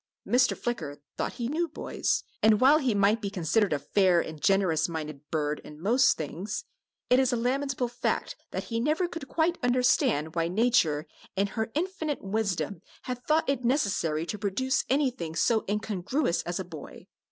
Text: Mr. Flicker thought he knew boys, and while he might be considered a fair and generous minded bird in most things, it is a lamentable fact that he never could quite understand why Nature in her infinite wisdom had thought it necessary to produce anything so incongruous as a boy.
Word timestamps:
Mr. 0.27 0.57
Flicker 0.57 0.97
thought 1.15 1.33
he 1.33 1.47
knew 1.47 1.67
boys, 1.67 2.23
and 2.41 2.59
while 2.59 2.79
he 2.79 2.95
might 2.95 3.21
be 3.21 3.29
considered 3.29 3.71
a 3.71 3.77
fair 3.77 4.19
and 4.19 4.41
generous 4.41 4.89
minded 4.89 5.21
bird 5.29 5.61
in 5.63 5.79
most 5.79 6.17
things, 6.17 6.63
it 7.11 7.19
is 7.19 7.31
a 7.31 7.35
lamentable 7.37 7.87
fact 7.87 8.35
that 8.49 8.63
he 8.63 8.79
never 8.79 9.07
could 9.07 9.27
quite 9.27 9.59
understand 9.61 10.33
why 10.33 10.47
Nature 10.47 11.05
in 11.35 11.45
her 11.45 11.71
infinite 11.75 12.23
wisdom 12.23 12.81
had 13.03 13.23
thought 13.27 13.47
it 13.47 13.63
necessary 13.63 14.25
to 14.25 14.39
produce 14.39 14.83
anything 14.89 15.35
so 15.35 15.63
incongruous 15.69 16.41
as 16.47 16.59
a 16.59 16.65
boy. 16.65 17.05